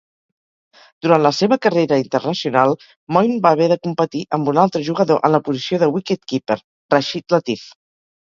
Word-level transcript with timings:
Durant 1.05 1.19
la 1.25 1.31
seva 1.39 1.57
carrera 1.65 1.99
internacional, 2.03 2.73
Moin 3.17 3.29
va 3.43 3.51
haver 3.57 3.67
de 3.73 3.77
competir 3.83 4.21
amb 4.39 4.49
un 4.53 4.61
altre 4.63 4.81
jugador 4.89 5.21
en 5.29 5.33
la 5.35 5.41
posició 5.51 5.79
de 5.85 5.91
wicket-keeper, 5.99 6.59
Rashid 6.95 7.37
Latif. 7.37 7.69